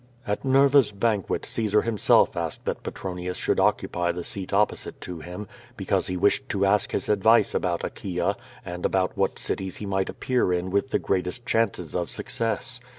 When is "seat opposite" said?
4.23-4.99